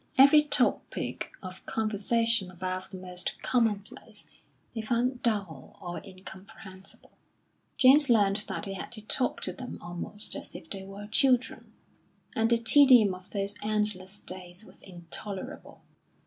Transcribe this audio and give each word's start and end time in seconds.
Every 0.17 0.41
topic 0.41 1.31
of 1.43 1.63
conversation 1.67 2.49
above 2.49 2.89
the 2.89 2.97
most 2.97 3.39
commonplace 3.43 4.25
they 4.73 4.81
found 4.81 5.21
dull 5.21 5.77
or 5.79 6.01
incomprehensible. 6.03 7.11
James 7.77 8.09
learned 8.09 8.37
that 8.47 8.65
he 8.65 8.73
had 8.73 8.91
to 8.93 9.01
talk 9.03 9.41
to 9.41 9.53
them 9.53 9.77
almost 9.79 10.35
as 10.35 10.55
if 10.55 10.71
they 10.71 10.83
were 10.85 11.05
children, 11.05 11.73
and 12.35 12.49
the 12.49 12.57
tedium 12.57 13.13
of 13.13 13.29
those 13.29 13.53
endless 13.61 14.17
days 14.17 14.65
was 14.65 14.81
intolerable. 14.81 15.83